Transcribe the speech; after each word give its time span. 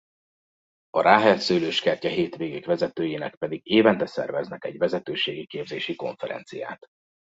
A 0.89 1.01
Ráhel 1.01 1.37
Szőlőskertje 1.37 2.09
hétvégék 2.09 2.65
vezetőinek 2.65 3.35
pedig 3.35 3.61
évente 3.63 4.05
szerveznek 4.05 4.63
egy 4.65 4.77
vezetőségi 4.77 5.45
képzési 5.45 5.95
konferenciát. 5.95 6.87